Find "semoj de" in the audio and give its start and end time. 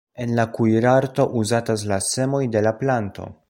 2.09-2.65